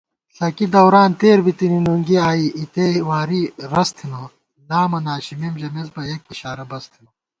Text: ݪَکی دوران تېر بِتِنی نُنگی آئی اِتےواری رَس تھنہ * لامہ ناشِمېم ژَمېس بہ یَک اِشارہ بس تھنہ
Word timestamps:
ݪَکی 0.35 0.65
دوران 0.75 1.09
تېر 1.19 1.37
بِتِنی 1.45 1.79
نُنگی 1.85 2.17
آئی 2.29 2.45
اِتےواری 2.59 3.41
رَس 3.73 3.89
تھنہ 3.97 4.21
* 4.45 4.67
لامہ 4.67 4.99
ناشِمېم 5.05 5.55
ژَمېس 5.61 5.89
بہ 5.93 6.01
یَک 6.09 6.21
اِشارہ 6.33 6.65
بس 6.71 6.83
تھنہ 6.91 7.09